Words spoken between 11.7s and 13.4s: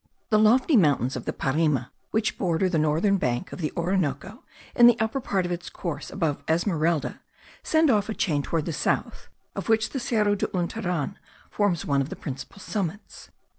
one of the principal summits.